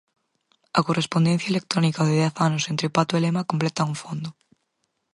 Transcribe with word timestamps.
A 0.79 0.81
correspondencia 0.87 1.51
electrónica 1.53 2.01
de 2.07 2.13
dez 2.23 2.33
anos 2.47 2.63
entre 2.71 2.91
Pato 2.95 3.13
e 3.15 3.21
Lema 3.23 3.47
completan 3.51 3.87
o 3.93 3.99
fondo. 4.03 4.29